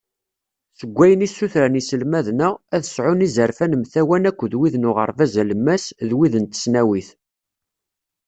Seg 0.79 0.89
wayen 0.97 1.25
i 1.27 1.27
ssutren 1.29 1.77
yiselmaden-a, 1.79 2.49
ad 2.75 2.83
sεun 2.85 3.25
izerfan 3.27 3.77
mtawan 3.81 4.27
akked 4.29 4.53
wid 4.59 4.75
n 4.77 4.87
uɣerbaz 4.89 5.33
alemmas, 5.41 5.85
d 6.07 6.09
wid 6.17 6.33
n 6.37 6.45
tesnawit. 6.45 7.09